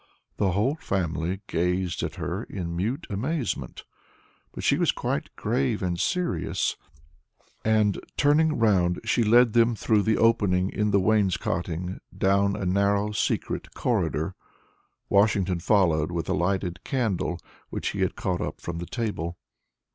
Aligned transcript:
The 0.37 0.53
whole 0.53 0.77
family 0.77 1.41
gazed 1.45 2.01
at 2.01 2.15
her 2.15 2.41
in 2.45 2.75
mute 2.75 3.05
amazement, 3.11 3.85
but 4.51 4.63
she 4.63 4.79
was 4.79 4.91
quite 4.91 5.29
grave 5.35 5.83
and 5.83 5.99
serious; 5.99 6.75
and, 7.63 7.99
turning 8.17 8.57
round, 8.57 8.99
she 9.05 9.23
led 9.23 9.53
them 9.53 9.75
through 9.75 10.01
the 10.01 10.17
opening 10.17 10.71
in 10.71 10.89
the 10.89 10.99
wainscoting 10.99 11.99
down 12.17 12.55
a 12.55 12.65
narrow 12.65 13.11
secret 13.11 13.75
corridor, 13.75 14.33
Washington 15.07 15.59
following 15.59 16.11
with 16.15 16.27
a 16.27 16.33
lighted 16.33 16.83
candle, 16.83 17.37
which 17.69 17.89
he 17.89 17.99
had 18.01 18.15
caught 18.15 18.41
up 18.41 18.59
from 18.59 18.79
the 18.79 18.87
table. 18.87 19.37